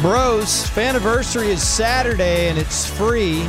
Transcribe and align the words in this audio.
Bros, 0.00 0.64
Faniversary 0.70 1.46
is 1.48 1.60
Saturday 1.60 2.48
and 2.48 2.56
it's 2.56 2.88
free. 2.88 3.44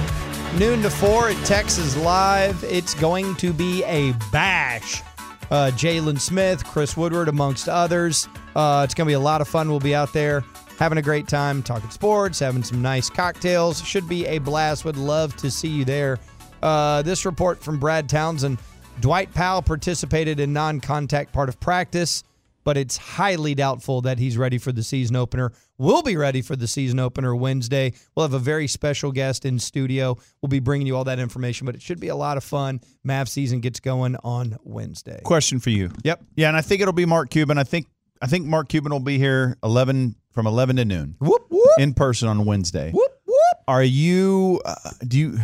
Noon 0.57 0.81
to 0.81 0.89
4 0.89 1.29
at 1.29 1.45
Texas 1.45 1.95
Live. 1.97 2.63
It's 2.63 2.95
going 2.95 3.35
to 3.35 3.53
be 3.53 3.83
a 3.83 4.13
bash. 4.31 5.03
Uh, 5.51 5.69
Jalen 5.75 6.19
Smith, 6.19 6.65
Chris 6.65 6.97
Woodward, 6.97 7.27
amongst 7.27 7.69
others. 7.69 8.27
Uh, 8.55 8.81
it's 8.83 8.95
going 8.95 9.05
to 9.05 9.11
be 9.11 9.13
a 9.13 9.19
lot 9.19 9.41
of 9.41 9.47
fun. 9.47 9.69
We'll 9.69 9.79
be 9.79 9.93
out 9.93 10.11
there 10.11 10.43
having 10.79 10.97
a 10.97 11.03
great 11.03 11.27
time, 11.27 11.61
talking 11.61 11.91
sports, 11.91 12.39
having 12.39 12.63
some 12.63 12.81
nice 12.81 13.11
cocktails. 13.11 13.83
Should 13.83 14.09
be 14.09 14.25
a 14.25 14.39
blast. 14.39 14.85
Would 14.85 14.97
love 14.97 15.35
to 15.35 15.51
see 15.51 15.67
you 15.69 15.85
there. 15.85 16.17
Uh, 16.63 17.03
this 17.03 17.27
report 17.27 17.63
from 17.63 17.77
Brad 17.77 18.09
Townsend 18.09 18.57
Dwight 19.01 19.31
Powell 19.35 19.61
participated 19.61 20.39
in 20.39 20.51
non 20.51 20.79
contact 20.79 21.31
part 21.31 21.47
of 21.47 21.59
practice, 21.59 22.23
but 22.63 22.77
it's 22.77 22.97
highly 22.97 23.55
doubtful 23.55 24.01
that 24.01 24.19
he's 24.19 24.37
ready 24.37 24.57
for 24.57 24.71
the 24.71 24.83
season 24.83 25.15
opener. 25.15 25.51
We'll 25.77 26.01
be 26.01 26.17
ready 26.17 26.41
for 26.41 26.55
the 26.55 26.67
season 26.67 26.99
opener 26.99 27.35
Wednesday. 27.35 27.93
We'll 28.15 28.25
have 28.25 28.33
a 28.33 28.39
very 28.39 28.67
special 28.67 29.11
guest 29.11 29.45
in 29.45 29.59
studio. 29.59 30.17
We'll 30.41 30.49
be 30.49 30.59
bringing 30.59 30.85
you 30.87 30.95
all 30.97 31.05
that 31.05 31.19
information, 31.19 31.65
but 31.65 31.75
it 31.75 31.81
should 31.81 31.99
be 31.99 32.09
a 32.09 32.15
lot 32.15 32.37
of 32.37 32.43
fun. 32.43 32.81
Mav 33.03 33.29
season 33.29 33.59
gets 33.61 33.79
going 33.79 34.17
on 34.23 34.57
Wednesday. 34.63 35.21
Question 35.23 35.59
for 35.59 35.69
you. 35.69 35.91
Yep. 36.03 36.21
Yeah, 36.35 36.49
and 36.49 36.57
I 36.57 36.61
think 36.61 36.81
it'll 36.81 36.93
be 36.93 37.05
Mark 37.05 37.29
Cuban. 37.29 37.57
I 37.57 37.63
think 37.63 37.87
I 38.21 38.27
think 38.27 38.45
Mark 38.45 38.67
Cuban 38.67 38.91
will 38.91 38.99
be 38.99 39.17
here 39.17 39.55
eleven 39.63 40.15
from 40.31 40.45
eleven 40.45 40.75
to 40.75 40.85
noon 40.85 41.15
Whoop, 41.19 41.45
whoop, 41.49 41.69
in 41.79 41.93
person 41.93 42.27
on 42.27 42.43
Wednesday. 42.45 42.91
whoop, 42.91 43.11
whoop. 43.25 43.57
Are 43.67 43.83
you? 43.83 44.61
Uh, 44.65 44.75
do 45.07 45.17
you 45.17 45.37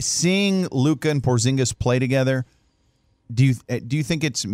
seeing 0.00 0.68
Luka 0.72 1.08
and 1.10 1.22
Porzingis 1.22 1.78
play 1.78 1.98
together? 1.98 2.44
Do 3.32 3.46
you 3.46 3.54
uh, 3.70 3.78
do 3.86 3.96
you 3.96 4.02
think 4.02 4.24
it's? 4.24 4.44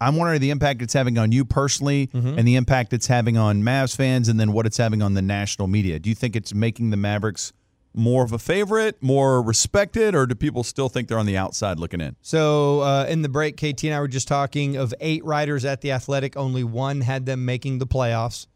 I'm 0.00 0.16
wondering 0.16 0.40
the 0.40 0.50
impact 0.50 0.82
it's 0.82 0.94
having 0.94 1.18
on 1.18 1.32
you 1.32 1.44
personally, 1.44 2.10
and 2.12 2.46
the 2.46 2.56
impact 2.56 2.92
it's 2.92 3.06
having 3.06 3.36
on 3.36 3.62
Mavs 3.62 3.96
fans, 3.96 4.28
and 4.28 4.38
then 4.38 4.52
what 4.52 4.66
it's 4.66 4.76
having 4.76 5.02
on 5.02 5.14
the 5.14 5.22
national 5.22 5.68
media. 5.68 5.98
Do 5.98 6.08
you 6.08 6.14
think 6.14 6.36
it's 6.36 6.54
making 6.54 6.90
the 6.90 6.96
Mavericks 6.96 7.52
more 7.94 8.22
of 8.24 8.32
a 8.32 8.38
favorite, 8.38 9.02
more 9.02 9.42
respected, 9.42 10.14
or 10.14 10.26
do 10.26 10.34
people 10.34 10.62
still 10.62 10.88
think 10.88 11.08
they're 11.08 11.18
on 11.18 11.26
the 11.26 11.36
outside 11.36 11.78
looking 11.80 12.00
in? 12.00 12.14
So 12.22 12.80
uh, 12.80 13.06
in 13.08 13.22
the 13.22 13.28
break, 13.28 13.56
KT 13.56 13.84
and 13.84 13.94
I 13.94 14.00
were 14.00 14.08
just 14.08 14.28
talking 14.28 14.76
of 14.76 14.94
eight 15.00 15.24
writers 15.24 15.64
at 15.64 15.80
the 15.80 15.92
Athletic. 15.92 16.36
Only 16.36 16.64
one 16.64 17.00
had 17.00 17.26
them 17.26 17.44
making 17.44 17.78
the 17.78 17.86
playoffs. 17.86 18.46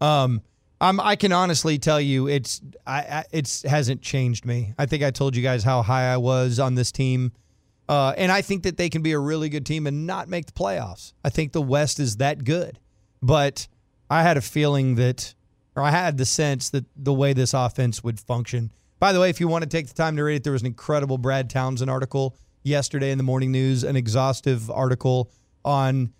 Um, 0.00 0.42
I'm, 0.80 1.00
I 1.00 1.16
can 1.16 1.32
honestly 1.32 1.78
tell 1.78 2.00
you, 2.00 2.28
it's 2.28 2.60
I, 2.86 3.00
I 3.00 3.24
it's 3.32 3.62
hasn't 3.62 4.02
changed 4.02 4.44
me. 4.44 4.74
I 4.78 4.86
think 4.86 5.02
I 5.02 5.10
told 5.10 5.34
you 5.34 5.42
guys 5.42 5.64
how 5.64 5.82
high 5.82 6.12
I 6.12 6.18
was 6.18 6.58
on 6.58 6.74
this 6.74 6.92
team, 6.92 7.32
uh, 7.88 8.14
and 8.16 8.32
I 8.32 8.42
think 8.42 8.62
that 8.62 8.76
they 8.76 8.88
can 8.88 9.02
be 9.02 9.12
a 9.12 9.18
really 9.18 9.48
good 9.48 9.66
team 9.66 9.86
and 9.86 10.06
not 10.06 10.28
make 10.28 10.46
the 10.46 10.52
playoffs. 10.52 11.12
I 11.24 11.30
think 11.30 11.52
the 11.52 11.62
West 11.62 12.00
is 12.00 12.16
that 12.16 12.44
good, 12.44 12.78
but 13.22 13.68
I 14.08 14.22
had 14.22 14.36
a 14.36 14.40
feeling 14.40 14.94
that, 14.96 15.34
or 15.76 15.82
I 15.82 15.90
had 15.90 16.16
the 16.16 16.24
sense 16.24 16.70
that 16.70 16.84
the 16.96 17.12
way 17.12 17.32
this 17.32 17.52
offense 17.52 18.02
would 18.02 18.18
function. 18.20 18.72
By 18.98 19.12
the 19.12 19.20
way, 19.20 19.28
if 19.28 19.40
you 19.40 19.48
want 19.48 19.62
to 19.64 19.68
take 19.68 19.88
the 19.88 19.94
time 19.94 20.16
to 20.16 20.24
read 20.24 20.36
it, 20.36 20.44
there 20.44 20.52
was 20.52 20.62
an 20.62 20.66
incredible 20.66 21.18
Brad 21.18 21.50
Townsend 21.50 21.90
article 21.90 22.36
yesterday 22.62 23.10
in 23.10 23.18
the 23.18 23.24
morning 23.24 23.52
news, 23.52 23.84
an 23.84 23.96
exhaustive 23.96 24.70
article 24.70 25.30
on 25.64 26.12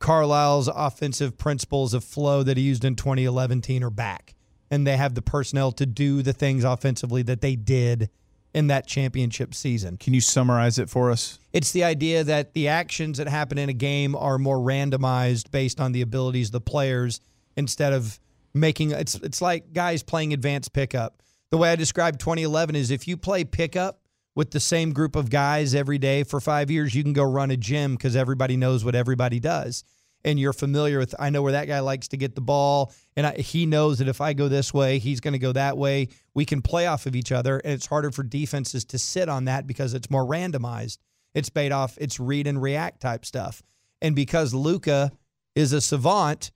Carlisle's 0.00 0.68
offensive 0.68 1.38
principles 1.38 1.94
of 1.94 2.04
flow 2.04 2.42
that 2.42 2.56
he 2.56 2.62
used 2.64 2.84
in 2.84 2.96
2011 2.96 3.62
are 3.82 3.90
back. 3.90 4.34
And 4.70 4.86
they 4.86 4.96
have 4.96 5.14
the 5.14 5.22
personnel 5.22 5.70
to 5.72 5.86
do 5.86 6.22
the 6.22 6.32
things 6.32 6.64
offensively 6.64 7.22
that 7.22 7.40
they 7.40 7.54
did 7.54 8.10
in 8.54 8.68
that 8.68 8.86
championship 8.86 9.52
season. 9.52 9.96
Can 9.96 10.14
you 10.14 10.20
summarize 10.20 10.78
it 10.78 10.88
for 10.88 11.10
us? 11.10 11.38
It's 11.52 11.72
the 11.72 11.84
idea 11.84 12.22
that 12.24 12.54
the 12.54 12.68
actions 12.68 13.18
that 13.18 13.28
happen 13.28 13.58
in 13.58 13.68
a 13.68 13.74
game 13.74 14.14
are 14.14 14.38
more 14.38 14.58
randomized 14.58 15.50
based 15.50 15.80
on 15.80 15.92
the 15.92 16.00
abilities 16.00 16.48
of 16.48 16.52
the 16.52 16.60
players 16.60 17.20
instead 17.56 17.92
of 17.92 18.20
making 18.54 18.92
it's 18.92 19.16
it's 19.16 19.42
like 19.42 19.72
guys 19.72 20.02
playing 20.02 20.32
advanced 20.32 20.72
pickup. 20.72 21.20
The 21.50 21.58
way 21.58 21.72
I 21.72 21.76
describe 21.76 22.18
2011 22.18 22.76
is 22.76 22.90
if 22.90 23.06
you 23.08 23.16
play 23.16 23.44
pickup 23.44 24.00
with 24.36 24.52
the 24.52 24.60
same 24.60 24.92
group 24.92 25.16
of 25.16 25.30
guys 25.30 25.74
every 25.74 25.98
day 25.98 26.24
for 26.24 26.40
5 26.40 26.70
years, 26.70 26.94
you 26.94 27.02
can 27.02 27.12
go 27.12 27.24
run 27.24 27.50
a 27.50 27.56
gym 27.56 27.96
cuz 27.96 28.14
everybody 28.14 28.56
knows 28.56 28.84
what 28.84 28.94
everybody 28.94 29.40
does. 29.40 29.84
And 30.24 30.40
you're 30.40 30.54
familiar 30.54 30.98
with 30.98 31.14
I 31.18 31.30
know 31.30 31.42
where 31.42 31.52
that 31.52 31.68
guy 31.68 31.80
likes 31.80 32.08
to 32.08 32.16
get 32.16 32.34
the 32.34 32.40
ball 32.40 32.92
and 33.16 33.26
I, 33.26 33.34
he 33.34 33.66
knows 33.66 33.98
that 33.98 34.08
if 34.08 34.20
I 34.20 34.32
go 34.32 34.48
this 34.48 34.72
way, 34.72 34.98
he's 34.98 35.20
going 35.20 35.32
to 35.32 35.38
go 35.38 35.52
that 35.52 35.76
way. 35.76 36.08
We 36.32 36.44
can 36.44 36.62
play 36.62 36.86
off 36.86 37.06
of 37.06 37.14
each 37.14 37.30
other 37.30 37.58
and 37.58 37.72
it's 37.72 37.86
harder 37.86 38.10
for 38.10 38.22
defenses 38.22 38.84
to 38.86 38.98
sit 38.98 39.28
on 39.28 39.44
that 39.44 39.66
because 39.66 39.94
it's 39.94 40.10
more 40.10 40.24
randomized. 40.24 40.98
It's 41.34 41.50
paid 41.50 41.72
off. 41.72 41.98
It's 42.00 42.18
read 42.18 42.46
and 42.46 42.62
react 42.62 43.00
type 43.00 43.24
stuff. 43.24 43.62
And 44.00 44.14
because 44.14 44.54
Luka 44.54 45.12
is 45.54 45.72
a 45.72 45.80
savant, 45.80 46.52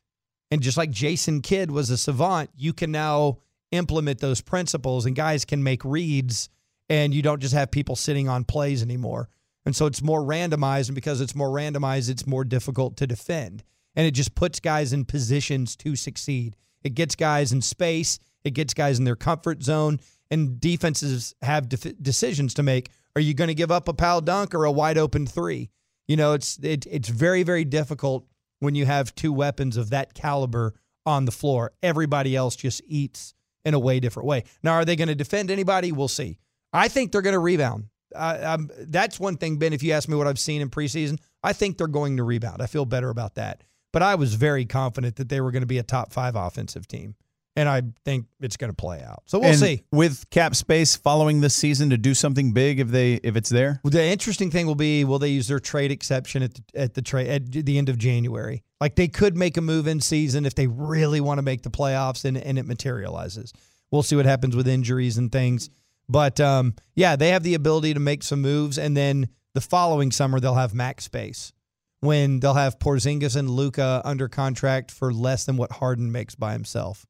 and 0.51 0.63
just 0.63 0.77
like 0.77 0.91
Jason 0.91 1.41
Kidd 1.41 1.71
was 1.71 1.91
a 1.91 1.99
savant, 1.99 2.51
you 2.57 2.73
can 2.73 2.91
now 2.91 3.39
implement 3.71 4.21
those 4.21 4.41
principles, 4.41 5.07
and 5.07 5.15
guys 5.15 5.45
can 5.45 5.63
make 5.63 5.85
reads, 5.85 6.49
and 6.89 7.13
you 7.13 7.23
don't 7.23 7.41
just 7.41 7.55
have 7.55 7.71
people 7.71 7.97
sitting 7.97 8.29
on 8.29 8.45
plays 8.45 8.83
anymore. 8.83 9.29
And 9.69 9.77
so 9.77 9.85
it's 9.85 10.01
more 10.01 10.23
randomized, 10.23 10.89
and 10.89 10.95
because 10.95 11.21
it's 11.21 11.35
more 11.35 11.51
randomized, 11.51 12.09
it's 12.09 12.27
more 12.27 12.43
difficult 12.43 12.97
to 12.97 13.07
defend. 13.07 13.63
And 13.95 14.07
it 14.07 14.13
just 14.13 14.35
puts 14.35 14.61
guys 14.61 14.95
in 14.95 15.05
positions 15.05 15.77
to 15.77 15.95
succeed. 15.95 16.57
It 16.83 16.95
gets 16.95 17.15
guys 17.15 17.53
in 17.53 17.61
space, 17.61 18.19
it 18.45 18.53
gets 18.53 18.73
guys 18.73 18.99
in 18.99 19.05
their 19.05 19.15
comfort 19.15 19.63
zone, 19.63 20.01
and 20.31 20.59
defenses 20.59 21.35
have 21.43 21.69
def- 21.69 22.01
decisions 22.01 22.55
to 22.55 22.63
make. 22.63 22.89
Are 23.15 23.21
you 23.21 23.35
going 23.35 23.49
to 23.49 23.55
give 23.55 23.71
up 23.71 23.89
a 23.89 23.93
pal 23.93 24.23
dunk 24.23 24.55
or 24.55 24.65
a 24.65 24.73
wide 24.73 24.97
open 24.97 25.27
three? 25.27 25.69
You 26.07 26.17
know, 26.17 26.33
it's 26.33 26.59
it, 26.63 26.87
it's 26.87 27.11
very 27.11 27.43
very 27.43 27.67
difficult 27.67 28.25
when 28.61 28.75
you 28.75 28.87
have 28.87 29.15
two 29.15 29.35
weapons 29.35 29.77
of 29.77 29.91
that 29.91 30.15
caliber 30.15 30.73
on 31.05 31.27
the 31.27 31.31
floor. 31.31 31.73
Everybody 31.83 32.35
else 32.35 32.57
just 32.57 32.81
eats 32.87 33.35
in 33.67 33.75
a 33.75 33.79
way 33.79 34.01
different 34.01 34.29
way. 34.29 34.45
Now, 34.63 34.73
are 34.73 34.87
they 34.87 34.97
going 34.97 35.09
to 35.09 35.15
defend 35.15 35.51
anybody? 35.51 35.93
We'll 35.93 36.09
see. 36.09 36.39
I 36.73 36.89
think 36.89 37.13
they're 37.13 37.21
going 37.21 37.35
to 37.35 37.39
rebound. 37.39 37.89
Uh, 38.15 38.59
that's 38.81 39.21
one 39.21 39.37
thing, 39.37 39.57
Ben. 39.57 39.73
If 39.73 39.83
you 39.83 39.93
ask 39.93 40.09
me 40.09 40.17
what 40.17 40.27
I've 40.27 40.39
seen 40.39 40.61
in 40.61 40.71
preseason, 40.71 41.19
I 41.43 41.53
think 41.53 41.79
they're 41.79 41.87
going 41.87 42.17
to 42.17 42.25
rebound. 42.25 42.63
I 42.63 42.67
feel 42.67 42.85
better 42.85 43.11
about 43.11 43.35
that. 43.37 43.63
But 43.93 44.03
I 44.03 44.17
was 44.17 44.35
very 44.35 44.65
confident 44.65 45.17
that 45.17 45.29
they 45.29 45.41
were 45.41 45.51
going 45.51 45.63
to 45.63 45.67
be 45.67 45.79
a 45.79 45.83
top 45.83 46.13
five 46.13 46.37
offensive 46.37 46.87
team, 46.87 47.15
and 47.57 47.69
I 47.69 47.83
think 48.05 48.27
it's 48.39 48.57
going 48.57 48.71
to 48.71 48.77
play 48.77 49.03
out. 49.03 49.23
So 49.27 49.39
we'll 49.39 49.51
and 49.51 49.59
see. 49.59 49.83
with 49.91 50.29
cap 50.31 50.55
space 50.55 50.95
following 50.95 51.41
this 51.41 51.55
season 51.55 51.91
to 51.91 51.97
do 51.97 52.13
something 52.13 52.53
big 52.53 52.81
if 52.81 52.89
they 52.89 53.15
if 53.15 53.35
it's 53.35 53.49
there. 53.49 53.81
The 53.85 54.05
interesting 54.05 54.51
thing 54.51 54.67
will 54.67 54.75
be 54.75 55.05
will 55.05 55.19
they 55.19 55.31
use 55.31 55.49
their 55.49 55.59
trade 55.59 55.91
exception 55.91 56.43
at 56.43 56.55
the, 56.55 56.63
at 56.75 56.95
the 56.95 57.03
trade 57.03 57.29
at 57.29 57.65
the 57.65 57.79
end 57.79 57.89
of 57.89 57.99
January? 57.99 58.63
Like 58.81 58.95
they 58.95 59.09
could 59.09 59.37
make 59.37 59.57
a 59.57 59.63
move 59.63 59.87
in 59.87 60.01
season 60.01 60.45
if 60.45 60.55
they 60.55 60.67
really 60.67 61.21
want 61.21 61.39
to 61.39 61.43
make 61.43 61.63
the 61.63 61.71
playoffs 61.71 62.25
and, 62.25 62.37
and 62.37 62.59
it 62.59 62.67
materializes. 62.67 63.53
We'll 63.91 64.03
see 64.03 64.17
what 64.17 64.27
happens 64.27 64.55
with 64.55 64.69
injuries 64.69 65.17
and 65.17 65.33
things. 65.33 65.71
But 66.09 66.41
um, 66.41 66.75
yeah, 66.95 67.17
they 67.17 67.31
have 67.31 67.43
the 67.43 67.55
ability 67.55 67.95
to 67.95 68.01
make 68.01 68.23
some 68.23 68.41
moves, 68.41 68.79
and 68.79 68.97
then 68.97 69.29
the 69.55 69.61
following 69.61 70.11
summer 70.11 70.41
they'll 70.41 70.55
have 70.55 70.75
max 70.75 71.05
space 71.05 71.53
when 72.01 72.41
they'll 72.41 72.55
have 72.55 72.79
Porzingis 72.79 73.37
and 73.37 73.51
Luka 73.51 74.01
under 74.05 74.29
contract 74.29 74.91
for 74.91 75.13
less 75.13 75.45
than 75.45 75.57
what 75.57 75.73
Harden 75.73 76.13
makes 76.13 76.35
by 76.35 76.53
himself. 76.53 77.05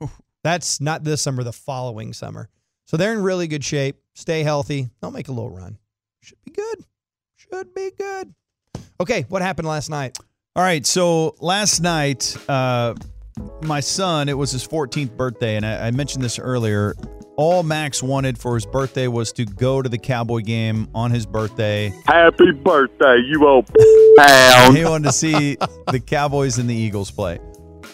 That's 0.44 0.80
not 0.80 1.04
this 1.04 1.22
summer, 1.22 1.42
the 1.42 1.52
following 1.52 2.12
summer. 2.12 2.48
So 2.86 2.96
they're 2.96 3.14
in 3.14 3.22
really 3.22 3.48
good 3.48 3.64
shape. 3.64 3.96
Stay 4.14 4.42
healthy. 4.42 4.90
They'll 5.00 5.10
make 5.10 5.28
a 5.28 5.32
little 5.32 5.50
run. 5.50 5.78
Should 6.20 6.42
be 6.44 6.50
good. 6.52 6.84
Should 7.36 7.74
be 7.74 7.90
good. 7.96 8.34
Okay, 9.00 9.24
what 9.28 9.42
happened 9.42 9.66
last 9.66 9.88
night? 9.88 10.18
All 10.54 10.62
right, 10.62 10.84
so 10.86 11.34
last 11.40 11.80
night, 11.80 12.36
uh, 12.48 12.94
my 13.62 13.80
son, 13.80 14.28
it 14.28 14.38
was 14.38 14.52
his 14.52 14.66
14th 14.66 15.16
birthday, 15.16 15.56
and 15.56 15.66
I, 15.66 15.88
I 15.88 15.90
mentioned 15.90 16.22
this 16.22 16.38
earlier. 16.38 16.94
All 17.36 17.64
Max 17.64 18.00
wanted 18.00 18.38
for 18.38 18.54
his 18.54 18.64
birthday 18.64 19.08
was 19.08 19.32
to 19.32 19.44
go 19.44 19.82
to 19.82 19.88
the 19.88 19.98
Cowboy 19.98 20.40
game 20.40 20.88
on 20.94 21.10
his 21.10 21.26
birthday. 21.26 21.92
Happy 22.06 22.52
birthday, 22.52 23.18
you 23.26 23.46
old. 23.46 23.68
He 24.72 24.84
wanted 24.84 25.08
to 25.08 25.12
see 25.12 25.56
the 25.90 26.00
Cowboys 26.00 26.58
and 26.58 26.70
the 26.70 26.74
Eagles 26.74 27.10
play. 27.10 27.40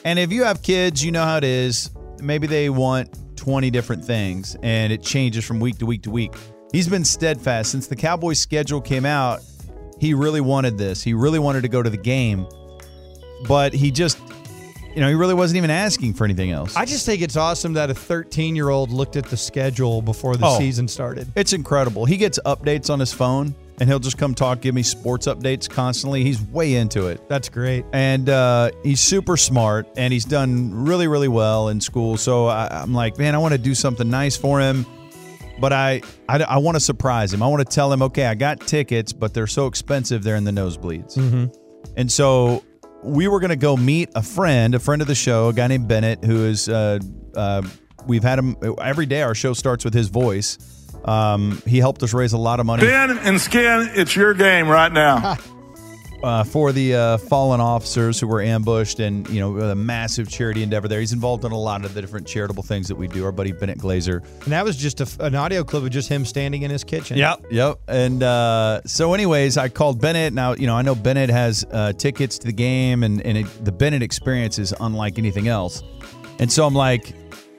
And 0.04 0.19
if 0.19 0.31
you 0.31 0.44
have 0.44 0.62
kids, 0.62 1.02
you 1.02 1.10
know 1.10 1.25
how 1.25 1.38
it 1.38 1.44
is. 1.44 1.90
Maybe 2.20 2.46
they 2.46 2.69
want 2.69 3.37
20 3.37 3.70
different 3.70 4.04
things, 4.04 4.56
and 4.62 4.92
it 4.92 5.02
changes 5.02 5.46
from 5.46 5.60
week 5.60 5.78
to 5.78 5.86
week 5.86 6.02
to 6.02 6.10
week. 6.10 6.34
He's 6.72 6.88
been 6.88 7.04
steadfast 7.04 7.70
since 7.70 7.86
the 7.86 7.96
Cowboys 7.96 8.38
schedule 8.38 8.82
came 8.82 9.06
out. 9.06 9.40
He 9.98 10.12
really 10.12 10.43
wanted 10.43 10.76
this. 10.76 11.02
He 11.02 11.14
really 11.14 11.38
wanted 11.38 11.62
to 11.62 11.69
go 11.69 11.82
to 11.82 11.88
the 11.88 11.96
game, 11.96 12.46
but 13.48 13.72
he 13.72 13.90
just 13.90 14.19
you 14.94 15.00
know, 15.00 15.08
he 15.08 15.14
really 15.14 15.34
wasn't 15.34 15.56
even 15.58 15.70
asking 15.70 16.14
for 16.14 16.25
anything 16.25 16.50
else. 16.50 16.75
I 16.76 16.84
just 16.84 17.06
think 17.06 17.22
it's 17.22 17.37
awesome 17.37 17.75
that 17.75 17.90
a 17.90 17.94
13 17.94 18.56
year 18.56 18.69
old 18.70 18.90
looked 18.90 19.16
at 19.16 19.26
the 19.26 19.37
schedule 19.37 20.02
before 20.02 20.37
the 20.37 20.46
Oh. 20.46 20.58
season 20.58 20.88
started. 20.88 21.28
It's 21.37 21.52
incredible. 21.52 22.04
He 22.04 22.16
gets 22.16 22.38
updates 22.44 22.90
on 22.90 22.98
his 23.00 23.12
phone 23.12 23.54
and 23.78 23.88
he'll 23.88 23.98
just 24.00 24.19
come 24.19 24.34
talk, 24.34 24.60
give 24.60 24.75
me 24.75 24.82
sports 24.82 25.26
updates 25.26 25.69
constantly. 25.69 26.22
He's 26.25 26.40
way 26.42 26.75
into 26.75 27.06
it. 27.06 27.26
That's 27.28 27.48
great. 27.48 27.84
And 27.92 28.28
uh, 28.28 28.72
he's 28.82 29.00
super 29.00 29.37
smart 29.37 29.87
and 29.96 30.12
he's 30.12 30.25
done 30.26 30.84
really, 30.84 31.08
really 31.08 31.28
well 31.28 31.69
in 31.69 31.81
school. 31.81 32.16
So 32.16 32.46
I, 32.46 32.69
I'm 32.82 32.93
like, 32.93 33.16
man, 33.16 33.34
I 33.34 33.38
want 33.38 33.52
to 33.52 33.58
do 33.58 33.75
something 33.75 34.10
nice 34.10 34.36
for 34.36 34.60
him. 34.60 34.84
But 35.58 35.75
I, 35.75 36.00
I, 36.26 36.56
want 36.56 36.76
to 36.76 36.81
surprise 36.81 37.34
him. 37.34 37.43
I 37.43 37.46
want 37.48 37.60
to 37.69 37.75
tell 37.75 37.93
him, 37.93 38.00
okay, 38.00 38.25
I 38.25 38.34
got 38.34 38.60
tickets, 38.66 39.12
but 39.12 39.34
they're 39.34 39.46
so 39.46 39.66
expensive, 39.66 40.22
they're 40.22 40.36
in 40.36 40.44
the 40.44 40.50
nosebleeds. 40.52 41.19
And 41.98 42.10
so 42.10 42.64
we 43.02 43.29
were 43.29 43.41
going 43.41 43.50
to 43.50 43.56
go 43.56 43.76
meet 43.76 44.11
a 44.14 44.23
friend, 44.23 44.75
a 44.75 44.79
friend 44.79 45.02
of 45.02 45.08
the 45.08 45.14
show, 45.14 45.49
a 45.49 45.52
guy 45.52 45.67
named 45.67 45.88
Bennett, 45.88 46.25
who 46.25 46.44
is, 46.47 46.69
uh, 46.69 46.99
uh, 47.35 47.62
we've 48.06 48.23
had 48.23 48.38
him 48.38 48.56
every 48.81 49.06
day. 49.06 49.23
Our 49.23 49.35
show 49.35 49.52
starts 49.52 49.85
with 49.85 49.94
his 49.94 50.08
voice. 50.08 50.58
Um, 51.05 51.62
he 51.67 51.79
helped 51.79 52.02
us 52.02 52.12
raise 52.12 52.32
a 52.35 52.38
lot 52.38 52.61
of 52.61 52.67
money 52.67 52.82
Ben 52.82 53.17
and 53.19 53.41
Skin, 53.41 53.91
it's 53.94 54.14
your 54.14 54.35
game 54.35 54.69
right 54.69 54.93
now. 54.93 55.37
uh, 56.22 56.44
for 56.44 56.72
the 56.72 56.94
uh, 56.94 57.19
fallen 57.19 57.61
officers 57.61 58.20
who 58.20 58.26
were 58.26 58.43
ambushed 58.43 59.00
and, 59.00 59.28
you 59.31 59.40
know, 59.40 59.58
a 59.58 59.75
massive 59.75 60.28
charity 60.28 60.62
endeavor 60.62 60.88
there. 60.88 61.00
He's 61.00 61.12
involved 61.12 61.44
in 61.44 61.52
a 61.52 61.58
lot 61.58 61.84
of 61.84 61.94
the 61.94 62.00
different 62.00 62.26
charitable 62.26 62.62
things 62.62 62.88
that 62.88 62.94
we 62.94 63.08
do. 63.08 63.25
Our 63.25 63.32
buddy 63.32 63.52
Bennett 63.52 63.78
Glazer. 63.78 64.22
And 64.44 64.52
that 64.52 64.64
was 64.64 64.76
just 64.76 65.00
a, 65.00 65.25
an 65.25 65.34
audio 65.34 65.64
clip 65.64 65.82
of 65.82 65.90
just 65.90 66.08
him 66.08 66.25
standing 66.25 66.62
in 66.62 66.70
his 66.70 66.84
kitchen. 66.84 67.17
Yep. 67.17 67.46
Yep. 67.50 67.78
And 67.88 68.22
uh, 68.22 68.82
so, 68.84 69.14
anyways, 69.14 69.56
I 69.56 69.69
called 69.69 70.00
Bennett. 70.00 70.32
Now, 70.32 70.55
you 70.55 70.67
know, 70.67 70.76
I 70.76 70.82
know 70.82 70.94
Bennett 70.94 71.31
has 71.31 71.64
uh, 71.70 71.93
tickets 71.93 72.38
to 72.38 72.46
the 72.46 72.52
game, 72.52 73.02
and, 73.02 73.20
and 73.22 73.38
it, 73.38 73.64
the 73.64 73.72
Bennett 73.72 74.02
experience 74.02 74.58
is 74.58 74.75
unlike 74.81 75.19
anything 75.19 75.49
else. 75.49 75.82
And 76.38 76.50
so 76.50 76.67
I'm 76.67 76.75
like, 76.75 77.14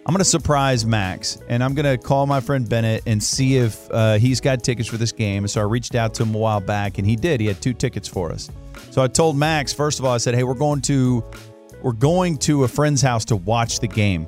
I'm 0.05 0.13
going 0.13 0.19
to 0.19 0.25
surprise 0.25 0.83
Max, 0.85 1.37
and 1.47 1.63
I'm 1.63 1.75
going 1.75 1.85
to 1.85 1.97
call 2.03 2.25
my 2.25 2.39
friend 2.39 2.67
Bennett 2.67 3.03
and 3.05 3.21
see 3.23 3.57
if 3.57 3.87
uh, 3.91 4.17
he's 4.17 4.41
got 4.41 4.63
tickets 4.63 4.89
for 4.89 4.97
this 4.97 5.11
game. 5.11 5.47
So 5.47 5.61
I 5.61 5.63
reached 5.65 5.93
out 5.93 6.15
to 6.15 6.23
him 6.23 6.33
a 6.33 6.37
while 6.39 6.59
back, 6.59 6.97
and 6.97 7.05
he 7.07 7.15
did. 7.15 7.39
He 7.39 7.45
had 7.45 7.61
two 7.61 7.73
tickets 7.73 8.07
for 8.07 8.31
us. 8.31 8.49
So 8.89 9.03
I 9.03 9.07
told 9.07 9.37
Max 9.37 9.71
first 9.73 9.99
of 9.99 10.05
all, 10.05 10.13
I 10.13 10.17
said, 10.17 10.33
"Hey, 10.33 10.43
we're 10.43 10.53
going 10.55 10.81
to 10.81 11.23
we're 11.83 11.91
going 11.91 12.37
to 12.39 12.63
a 12.63 12.67
friend's 12.67 13.01
house 13.01 13.25
to 13.25 13.35
watch 13.35 13.79
the 13.79 13.87
game." 13.87 14.27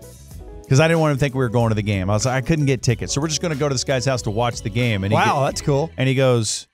Because 0.61 0.79
I 0.79 0.87
didn't 0.87 1.01
want 1.01 1.11
him 1.11 1.17
to 1.17 1.19
think 1.19 1.33
we 1.35 1.39
were 1.39 1.49
going 1.49 1.69
to 1.69 1.75
the 1.75 1.81
game. 1.83 2.09
I 2.09 2.13
was 2.13 2.25
like, 2.25 2.35
I 2.43 2.45
couldn't 2.45 2.65
get 2.65 2.81
tickets. 2.81 3.11
So 3.13 3.19
we're 3.19 3.27
just 3.27 3.41
going 3.41 3.53
to 3.53 3.59
go 3.59 3.67
to 3.67 3.75
this 3.75 3.83
guy's 3.83 4.05
house 4.05 4.21
to 4.23 4.31
watch 4.31 4.61
the 4.61 4.69
game. 4.69 5.03
And 5.03 5.11
he 5.11 5.15
Wow, 5.15 5.39
get- 5.39 5.45
that's 5.45 5.61
cool. 5.61 5.91
and 5.97 6.07
he 6.07 6.15
goes, 6.15 6.67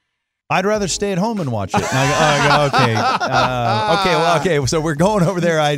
I'd 0.51 0.65
rather 0.65 0.87
stay 0.87 1.11
at 1.11 1.19
home 1.19 1.39
and 1.39 1.51
watch 1.51 1.69
it. 1.75 1.75
And 1.75 1.85
I 1.85 2.07
go, 2.07 2.15
oh, 2.15 2.65
I 2.65 2.69
go 2.69 2.77
okay. 2.77 2.95
Uh, 2.95 3.99
okay, 3.99 4.15
well, 4.15 4.39
okay. 4.39 4.65
So 4.65 4.81
we're 4.81 4.95
going 4.95 5.23
over 5.23 5.39
there. 5.39 5.59
I, 5.59 5.75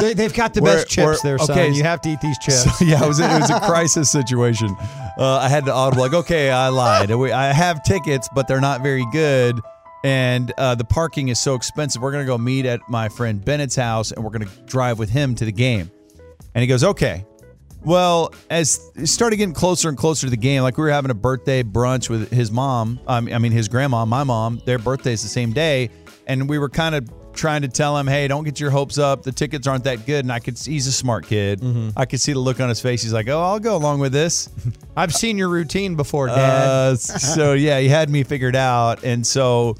They, 0.00 0.14
they've 0.14 0.32
got 0.32 0.54
the 0.54 0.62
best 0.62 0.88
chips 0.88 1.22
there, 1.22 1.38
son. 1.38 1.50
okay, 1.50 1.70
You 1.70 1.82
have 1.82 2.00
to 2.02 2.10
eat 2.10 2.20
these 2.20 2.38
chips. 2.38 2.78
so, 2.78 2.84
yeah, 2.84 3.02
it 3.04 3.08
was, 3.08 3.18
it 3.18 3.26
was 3.26 3.50
a 3.50 3.58
crisis 3.60 4.12
situation. 4.12 4.68
Uh, 5.18 5.38
I 5.38 5.48
had 5.48 5.64
to 5.66 5.72
audible, 5.72 6.02
like, 6.04 6.14
okay, 6.14 6.50
I 6.52 6.68
lied. 6.68 7.10
We- 7.10 7.32
I 7.32 7.52
have 7.52 7.82
tickets, 7.82 8.28
but 8.32 8.46
they're 8.46 8.60
not 8.60 8.80
very 8.82 9.04
good. 9.10 9.58
And 10.04 10.52
uh, 10.56 10.76
the 10.76 10.84
parking 10.84 11.26
is 11.28 11.40
so 11.40 11.56
expensive. 11.56 12.00
We're 12.00 12.12
going 12.12 12.24
to 12.24 12.30
go 12.30 12.38
meet 12.38 12.64
at 12.64 12.80
my 12.88 13.08
friend 13.08 13.44
Bennett's 13.44 13.74
house 13.76 14.12
and 14.12 14.22
we're 14.24 14.30
going 14.30 14.46
to 14.46 14.62
drive 14.66 15.00
with 15.00 15.10
him 15.10 15.34
to 15.36 15.44
the 15.44 15.52
game. 15.52 15.90
And 16.54 16.62
he 16.62 16.68
goes, 16.68 16.84
okay. 16.84 17.24
Well, 17.84 18.32
as 18.48 18.90
it 18.94 19.06
started 19.08 19.36
getting 19.36 19.54
closer 19.54 19.88
and 19.88 19.98
closer 19.98 20.26
to 20.26 20.30
the 20.30 20.36
game, 20.36 20.62
like 20.62 20.76
we 20.76 20.84
were 20.84 20.90
having 20.90 21.10
a 21.10 21.14
birthday 21.14 21.62
brunch 21.62 22.08
with 22.08 22.30
his 22.30 22.50
mom, 22.50 23.00
um, 23.06 23.28
I 23.32 23.38
mean, 23.38 23.52
his 23.52 23.68
grandma, 23.68 24.04
my 24.04 24.24
mom, 24.24 24.62
their 24.64 24.78
birthday's 24.78 25.22
the 25.22 25.28
same 25.28 25.52
day. 25.52 25.90
And 26.26 26.48
we 26.48 26.58
were 26.58 26.68
kind 26.68 26.94
of 26.94 27.10
trying 27.32 27.62
to 27.62 27.68
tell 27.68 27.96
him, 27.96 28.06
hey, 28.06 28.28
don't 28.28 28.44
get 28.44 28.60
your 28.60 28.70
hopes 28.70 28.98
up. 28.98 29.22
The 29.22 29.32
tickets 29.32 29.66
aren't 29.66 29.84
that 29.84 30.06
good. 30.06 30.24
And 30.24 30.32
I 30.32 30.38
could, 30.38 30.56
see 30.56 30.72
he's 30.72 30.86
a 30.86 30.92
smart 30.92 31.26
kid. 31.26 31.60
I 31.96 32.04
could 32.04 32.20
see 32.20 32.32
the 32.32 32.38
look 32.38 32.60
on 32.60 32.68
his 32.68 32.80
face. 32.80 33.02
He's 33.02 33.12
like, 33.12 33.28
oh, 33.28 33.40
I'll 33.40 33.58
go 33.58 33.76
along 33.76 34.00
with 34.00 34.12
this. 34.12 34.48
I've 34.96 35.14
seen 35.14 35.38
your 35.38 35.48
routine 35.48 35.96
before, 35.96 36.28
Dad. 36.28 36.36
Uh, 36.38 36.96
so 36.96 37.54
yeah, 37.54 37.80
he 37.80 37.88
had 37.88 38.10
me 38.10 38.22
figured 38.22 38.54
out, 38.54 39.02
and 39.02 39.26
so 39.26 39.76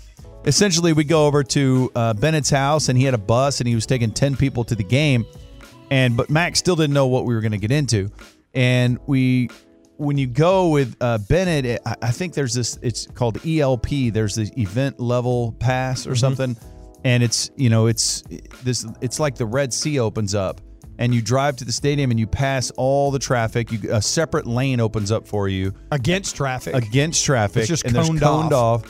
essentially 0.46 0.92
we 0.92 1.04
go 1.04 1.26
over 1.26 1.44
to 1.44 1.92
uh, 1.94 2.14
Bennett's 2.14 2.50
house, 2.50 2.88
and 2.88 2.98
he 2.98 3.04
had 3.04 3.14
a 3.14 3.18
bus, 3.18 3.60
and 3.60 3.68
he 3.68 3.74
was 3.74 3.86
taking 3.86 4.10
ten 4.10 4.34
people 4.34 4.64
to 4.64 4.74
the 4.74 4.84
game, 4.84 5.26
and 5.92 6.16
but 6.16 6.30
Max 6.30 6.58
still 6.58 6.74
didn't 6.76 6.94
know 6.94 7.06
what 7.06 7.24
we 7.26 7.34
were 7.34 7.40
going 7.40 7.52
to 7.52 7.58
get 7.58 7.70
into, 7.72 8.10
and 8.54 8.98
we. 9.06 9.48
When 9.98 10.18
you 10.18 10.26
go 10.26 10.70
with 10.70 10.96
uh, 11.00 11.18
Bennett, 11.28 11.64
it, 11.64 11.82
I 11.86 12.10
think 12.10 12.34
there's 12.34 12.54
this. 12.54 12.76
It's 12.82 13.06
called 13.06 13.38
ELP. 13.46 13.88
There's 14.12 14.34
this 14.34 14.50
event 14.56 14.98
level 14.98 15.52
pass 15.60 16.08
or 16.08 16.16
something, 16.16 16.56
and 17.04 17.22
it's 17.22 17.52
you 17.56 17.70
know 17.70 17.86
it's 17.86 18.22
this. 18.64 18.84
It's 19.00 19.20
like 19.20 19.36
the 19.36 19.46
Red 19.46 19.72
Sea 19.72 20.00
opens 20.00 20.34
up, 20.34 20.60
and 20.98 21.14
you 21.14 21.22
drive 21.22 21.54
to 21.56 21.64
the 21.64 21.70
stadium 21.70 22.10
and 22.10 22.18
you 22.18 22.26
pass 22.26 22.72
all 22.72 23.12
the 23.12 23.20
traffic. 23.20 23.70
You, 23.70 23.92
a 23.94 24.02
separate 24.02 24.46
lane 24.46 24.80
opens 24.80 25.12
up 25.12 25.28
for 25.28 25.48
you 25.48 25.72
Against 25.92 26.34
traffic. 26.34 26.74
against 26.74 27.24
traffic 27.24 27.58
It's 27.58 27.68
just 27.68 27.84
and 27.84 27.94
coned 27.94 28.18
coned 28.20 28.52
off. 28.52 28.82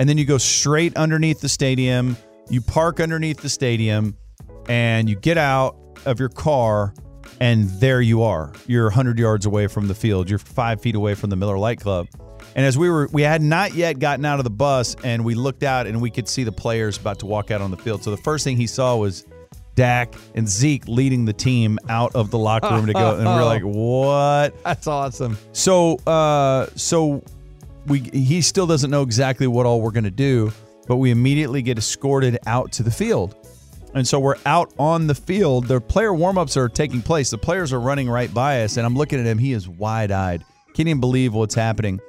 and 0.00 0.06
then 0.08 0.18
you 0.18 0.26
go 0.26 0.36
straight 0.38 0.94
underneath 0.98 1.40
the 1.40 1.48
stadium 1.48 2.16
you 2.50 2.60
park 2.60 3.00
underneath 3.00 3.40
the 3.40 3.48
stadium 3.48 4.16
and 4.68 5.08
you 5.08 5.16
get 5.16 5.38
out 5.38 5.76
of 6.06 6.20
your 6.20 6.28
car 6.28 6.94
and 7.40 7.68
there 7.80 8.00
you 8.00 8.22
are. 8.22 8.52
You're 8.66 8.86
100 8.86 9.18
yards 9.18 9.46
away 9.46 9.66
from 9.66 9.86
the 9.88 9.94
field. 9.94 10.28
You're 10.28 10.38
five 10.38 10.80
feet 10.80 10.94
away 10.94 11.14
from 11.14 11.30
the 11.30 11.36
Miller 11.36 11.58
Lite 11.58 11.80
club. 11.80 12.08
And 12.56 12.64
as 12.64 12.76
we 12.76 12.90
were 12.90 13.08
we 13.12 13.22
had 13.22 13.42
not 13.42 13.74
yet 13.74 13.98
gotten 13.98 14.24
out 14.24 14.40
of 14.40 14.44
the 14.44 14.50
bus 14.50 14.96
and 15.04 15.24
we 15.24 15.34
looked 15.34 15.62
out 15.62 15.86
and 15.86 16.00
we 16.00 16.10
could 16.10 16.28
see 16.28 16.44
the 16.44 16.52
players 16.52 16.96
about 16.98 17.20
to 17.20 17.26
walk 17.26 17.50
out 17.50 17.60
on 17.60 17.70
the 17.70 17.76
field. 17.76 18.02
So 18.02 18.10
the 18.10 18.16
first 18.16 18.44
thing 18.44 18.56
he 18.56 18.66
saw 18.66 18.96
was 18.96 19.26
Dak 19.78 20.12
and 20.34 20.48
Zeke 20.48 20.88
leading 20.88 21.24
the 21.24 21.32
team 21.32 21.78
out 21.88 22.12
of 22.16 22.32
the 22.32 22.38
locker 22.38 22.68
room 22.68 22.86
to 22.86 22.92
go, 22.92 23.14
and 23.14 23.24
we're 23.24 23.44
like, 23.44 23.62
"What?" 23.64 24.60
That's 24.64 24.88
awesome. 24.88 25.38
So, 25.52 25.98
uh, 25.98 26.66
so 26.74 27.22
we 27.86 28.00
he 28.12 28.42
still 28.42 28.66
doesn't 28.66 28.90
know 28.90 29.02
exactly 29.02 29.46
what 29.46 29.66
all 29.66 29.80
we're 29.80 29.92
gonna 29.92 30.10
do, 30.10 30.52
but 30.88 30.96
we 30.96 31.12
immediately 31.12 31.62
get 31.62 31.78
escorted 31.78 32.38
out 32.44 32.72
to 32.72 32.82
the 32.82 32.90
field, 32.90 33.36
and 33.94 34.06
so 34.06 34.18
we're 34.18 34.36
out 34.46 34.72
on 34.78 35.06
the 35.06 35.14
field. 35.14 35.66
The 35.66 35.80
player 35.80 36.10
warmups 36.10 36.56
are 36.56 36.68
taking 36.68 37.02
place. 37.02 37.30
The 37.30 37.38
players 37.38 37.72
are 37.72 37.80
running 37.80 38.08
right 38.08 38.32
by 38.32 38.62
us, 38.62 38.76
and 38.76 38.86
I'm 38.86 38.94
looking 38.94 39.18
at 39.18 39.26
him. 39.26 39.38
He 39.38 39.52
is 39.52 39.68
wide 39.68 40.10
eyed. 40.10 40.44
Can't 40.74 40.88
even 40.88 41.00
believe 41.00 41.34
what's 41.34 41.54
happening. 41.54 42.00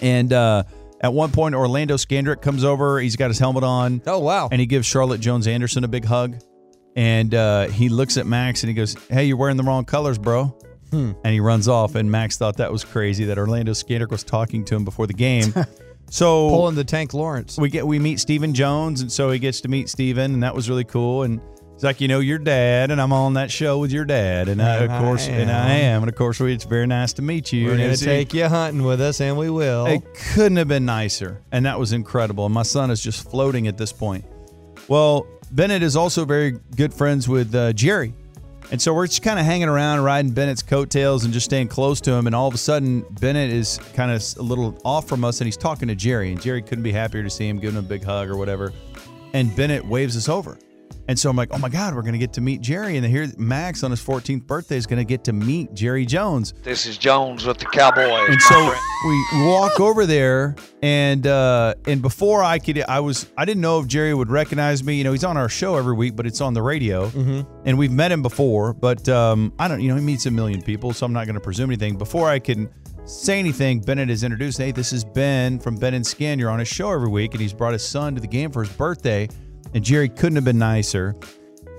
And 0.00 0.32
uh, 0.32 0.64
at 1.00 1.12
one 1.12 1.30
point, 1.30 1.54
Orlando 1.54 1.96
Scandrick 1.96 2.42
comes 2.42 2.64
over. 2.64 3.00
He's 3.00 3.16
got 3.16 3.28
his 3.28 3.38
helmet 3.38 3.64
on. 3.64 4.02
Oh, 4.06 4.18
wow. 4.18 4.48
And 4.50 4.60
he 4.60 4.66
gives 4.66 4.86
Charlotte 4.86 5.20
Jones 5.20 5.46
Anderson 5.46 5.84
a 5.84 5.88
big 5.88 6.04
hug. 6.04 6.40
And 6.96 7.34
uh, 7.34 7.68
he 7.68 7.88
looks 7.88 8.16
at 8.16 8.26
Max 8.26 8.62
and 8.62 8.68
he 8.68 8.74
goes, 8.74 8.96
Hey, 9.08 9.24
you're 9.24 9.36
wearing 9.36 9.56
the 9.56 9.62
wrong 9.62 9.84
colors, 9.84 10.18
bro. 10.18 10.56
And 10.90 11.16
he 11.26 11.38
runs 11.38 11.68
off. 11.68 11.94
And 11.94 12.10
Max 12.10 12.38
thought 12.38 12.56
that 12.56 12.72
was 12.72 12.82
crazy 12.82 13.26
that 13.26 13.38
Orlando 13.38 13.72
Scandrick 13.72 14.10
was 14.10 14.24
talking 14.24 14.64
to 14.64 14.74
him 14.74 14.84
before 14.84 15.06
the 15.06 15.12
game. 15.12 15.54
so 16.10 16.48
Pulling 16.50 16.74
the 16.74 16.84
Tank 16.84 17.14
Lawrence. 17.14 17.58
we 17.58 17.68
get 17.70 17.86
we 17.86 17.98
meet 17.98 18.20
Stephen 18.20 18.54
Jones, 18.54 19.00
and 19.00 19.10
so 19.12 19.30
he 19.30 19.38
gets 19.38 19.60
to 19.62 19.68
meet 19.68 19.88
Stephen, 19.88 20.34
and 20.34 20.42
that 20.42 20.54
was 20.54 20.68
really 20.68 20.84
cool. 20.84 21.22
And 21.22 21.40
he's 21.74 21.84
like, 21.84 22.00
you 22.00 22.08
know, 22.08 22.20
your 22.20 22.38
dad, 22.38 22.90
and 22.90 23.00
I'm 23.00 23.12
on 23.12 23.34
that 23.34 23.50
show 23.50 23.78
with 23.78 23.92
your 23.92 24.04
dad, 24.04 24.48
and 24.48 24.60
I, 24.62 24.76
of 24.76 24.82
And 24.84 24.92
I 24.92 25.00
course, 25.00 25.28
and 25.28 25.50
I 25.50 25.70
am. 25.74 26.02
and 26.02 26.08
of 26.10 26.16
course, 26.16 26.40
we, 26.40 26.52
it's 26.52 26.64
very 26.64 26.86
nice 26.86 27.12
to 27.14 27.22
meet 27.22 27.52
you. 27.52 27.66
We're 27.66 27.72
and 27.72 27.80
it's- 27.82 27.98
to 28.00 28.04
take 28.06 28.32
you 28.34 28.46
hunting 28.48 28.82
with 28.82 29.00
us, 29.00 29.20
and 29.20 29.36
we 29.36 29.50
will. 29.50 29.86
it 29.86 30.02
couldn't 30.34 30.56
have 30.56 30.68
been 30.68 30.84
nicer. 30.86 31.42
And 31.52 31.66
that 31.66 31.78
was 31.78 31.92
incredible. 31.92 32.46
And 32.46 32.54
my 32.54 32.62
son 32.62 32.90
is 32.90 33.02
just 33.02 33.30
floating 33.30 33.66
at 33.68 33.76
this 33.76 33.92
point. 33.92 34.24
Well, 34.88 35.26
Bennett 35.52 35.82
is 35.82 35.96
also 35.96 36.24
very 36.24 36.58
good 36.76 36.92
friends 36.94 37.28
with 37.28 37.54
uh, 37.54 37.72
Jerry. 37.72 38.12
And 38.70 38.80
so 38.82 38.92
we're 38.92 39.06
just 39.06 39.22
kind 39.22 39.38
of 39.38 39.46
hanging 39.46 39.68
around, 39.68 40.04
riding 40.04 40.30
Bennett's 40.30 40.62
coattails 40.62 41.24
and 41.24 41.32
just 41.32 41.46
staying 41.46 41.68
close 41.68 42.02
to 42.02 42.12
him. 42.12 42.26
And 42.26 42.34
all 42.36 42.48
of 42.48 42.54
a 42.54 42.58
sudden, 42.58 43.00
Bennett 43.10 43.50
is 43.50 43.78
kind 43.94 44.10
of 44.10 44.22
a 44.38 44.42
little 44.42 44.78
off 44.84 45.08
from 45.08 45.24
us 45.24 45.40
and 45.40 45.46
he's 45.46 45.56
talking 45.56 45.88
to 45.88 45.94
Jerry. 45.94 46.30
And 46.32 46.40
Jerry 46.40 46.60
couldn't 46.60 46.84
be 46.84 46.92
happier 46.92 47.22
to 47.22 47.30
see 47.30 47.48
him, 47.48 47.58
giving 47.58 47.78
him 47.78 47.84
a 47.84 47.88
big 47.88 48.04
hug 48.04 48.28
or 48.28 48.36
whatever. 48.36 48.72
And 49.32 49.54
Bennett 49.56 49.86
waves 49.86 50.16
us 50.16 50.28
over. 50.28 50.58
And 51.08 51.18
so 51.18 51.30
I'm 51.30 51.36
like, 51.36 51.48
oh 51.52 51.58
my 51.58 51.70
God, 51.70 51.94
we're 51.94 52.02
going 52.02 52.12
to 52.12 52.18
get 52.18 52.34
to 52.34 52.42
meet 52.42 52.60
Jerry. 52.60 52.96
And 52.98 53.06
here, 53.06 53.26
Max 53.38 53.82
on 53.82 53.90
his 53.90 54.00
14th 54.04 54.46
birthday 54.46 54.76
is 54.76 54.86
going 54.86 54.98
to 54.98 55.04
get 55.04 55.24
to 55.24 55.32
meet 55.32 55.72
Jerry 55.72 56.04
Jones. 56.04 56.52
This 56.62 56.84
is 56.84 56.98
Jones 56.98 57.46
with 57.46 57.56
the 57.58 57.64
Cowboys. 57.64 58.28
And 58.28 58.40
so 58.42 58.74
we 59.06 59.24
walk 59.46 59.80
over 59.80 60.04
there, 60.04 60.54
and 60.82 61.26
uh, 61.26 61.74
and 61.86 62.02
before 62.02 62.42
I 62.42 62.58
could, 62.58 62.82
I 62.88 63.00
was 63.00 63.30
I 63.38 63.44
didn't 63.44 63.62
know 63.62 63.80
if 63.80 63.86
Jerry 63.86 64.12
would 64.12 64.30
recognize 64.30 64.84
me. 64.84 64.96
You 64.96 65.04
know, 65.04 65.12
he's 65.12 65.24
on 65.24 65.36
our 65.36 65.48
show 65.48 65.76
every 65.76 65.94
week, 65.94 66.14
but 66.14 66.26
it's 66.26 66.40
on 66.40 66.52
the 66.52 66.62
radio, 66.62 67.10
and 67.64 67.78
we've 67.78 67.92
met 67.92 68.12
him 68.12 68.20
before. 68.22 68.74
But 68.74 69.08
um, 69.08 69.52
I 69.58 69.68
don't, 69.68 69.80
you 69.80 69.88
know, 69.88 69.96
he 69.96 70.02
meets 70.02 70.26
a 70.26 70.30
million 70.30 70.60
people, 70.62 70.92
so 70.92 71.06
I'm 71.06 71.12
not 71.12 71.26
going 71.26 71.34
to 71.36 71.40
presume 71.40 71.70
anything. 71.70 71.96
Before 71.96 72.28
I 72.28 72.38
can 72.38 72.68
say 73.06 73.38
anything, 73.38 73.80
Bennett 73.80 74.10
is 74.10 74.24
introduced. 74.24 74.58
Hey, 74.58 74.72
this 74.72 74.92
is 74.92 75.04
Ben 75.04 75.58
from 75.58 75.76
Ben 75.76 75.94
and 75.94 76.06
Skin. 76.06 76.38
You're 76.38 76.50
on 76.50 76.58
his 76.58 76.68
show 76.68 76.90
every 76.92 77.08
week, 77.08 77.32
and 77.32 77.40
he's 77.40 77.54
brought 77.54 77.72
his 77.72 77.86
son 77.86 78.14
to 78.14 78.20
the 78.20 78.26
game 78.26 78.50
for 78.50 78.62
his 78.62 78.72
birthday. 78.74 79.28
And 79.74 79.84
Jerry 79.84 80.08
couldn't 80.08 80.36
have 80.36 80.44
been 80.44 80.58
nicer. 80.58 81.14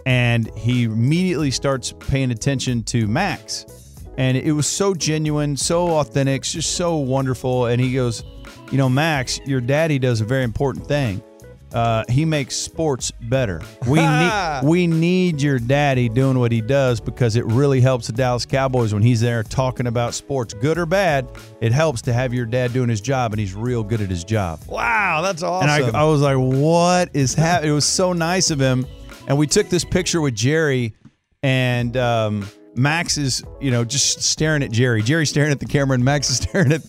And 0.05 0.49
he 0.57 0.83
immediately 0.83 1.51
starts 1.51 1.91
paying 1.91 2.31
attention 2.31 2.83
to 2.83 3.07
Max 3.07 3.65
and 4.19 4.35
it 4.35 4.51
was 4.51 4.67
so 4.67 4.93
genuine, 4.93 5.55
so 5.55 5.97
authentic, 5.97 6.43
just 6.43 6.75
so 6.75 6.97
wonderful. 6.97 7.67
And 7.67 7.81
he 7.81 7.93
goes, 7.93 8.25
"You 8.69 8.77
know, 8.77 8.89
Max, 8.89 9.39
your 9.45 9.61
daddy 9.61 9.97
does 9.97 10.19
a 10.19 10.25
very 10.25 10.43
important 10.43 10.85
thing. 10.87 11.23
Uh, 11.73 12.03
he 12.09 12.25
makes 12.25 12.55
sports 12.55 13.11
better. 13.11 13.61
We 13.87 13.99
need 14.07 14.61
we 14.63 14.87
need 14.87 15.41
your 15.41 15.59
daddy 15.59 16.09
doing 16.09 16.39
what 16.39 16.51
he 16.51 16.61
does 16.61 16.99
because 16.99 17.35
it 17.35 17.45
really 17.45 17.81
helps 17.81 18.07
the 18.07 18.13
Dallas 18.13 18.45
Cowboys 18.45 18.93
when 18.93 19.03
he's 19.03 19.21
there 19.21 19.43
talking 19.43 19.87
about 19.87 20.13
sports, 20.13 20.53
good 20.53 20.77
or 20.77 20.85
bad. 20.85 21.27
It 21.61 21.71
helps 21.71 22.01
to 22.03 22.13
have 22.13 22.33
your 22.33 22.45
dad 22.45 22.73
doing 22.73 22.89
his 22.89 23.01
job, 23.01 23.33
and 23.33 23.39
he's 23.39 23.53
real 23.53 23.83
good 23.83 24.01
at 24.01 24.09
his 24.09 24.23
job. 24.23 24.59
Wow, 24.67 25.21
that's 25.21 25.43
awesome. 25.43 25.69
And 25.69 25.95
I, 25.95 26.01
I 26.01 26.03
was 26.05 26.21
like, 26.21 26.37
what 26.37 27.09
is 27.13 27.33
happening? 27.33 27.71
It 27.71 27.73
was 27.73 27.85
so 27.85 28.13
nice 28.13 28.51
of 28.51 28.59
him. 28.59 28.85
And 29.27 29.37
we 29.37 29.45
took 29.45 29.69
this 29.69 29.85
picture 29.85 30.21
with 30.21 30.33
Jerry, 30.33 30.95
and 31.43 31.95
um, 31.95 32.47
Max 32.79 33.17
is, 33.17 33.43
you 33.59 33.71
know, 33.71 33.83
just 33.83 34.21
staring 34.23 34.63
at 34.63 34.71
Jerry. 34.71 35.01
Jerry's 35.01 35.29
staring 35.29 35.51
at 35.51 35.59
the 35.59 35.65
camera, 35.65 35.95
and 35.95 36.03
Max 36.05 36.29
is 36.29 36.37
staring 36.41 36.71
at 36.71 36.81